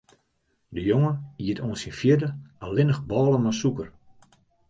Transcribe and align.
De 0.75 0.81
jonge 0.87 1.13
iet 1.45 1.59
oant 1.65 1.79
syn 1.81 1.97
fjirde 1.99 2.29
allinnich 2.63 3.01
bôle 3.09 3.37
mei 3.43 3.57
sûker. 3.61 3.89